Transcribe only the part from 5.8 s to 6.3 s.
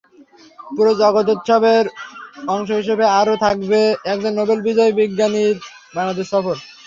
Bangladesh